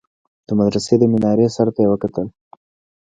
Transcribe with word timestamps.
د 0.47 0.49
مدرسې 0.59 0.95
د 0.97 1.03
مينارې 1.13 1.47
سر 1.55 1.67
ته 1.75 1.79
يې 1.83 1.89
وكتل. 1.91 2.25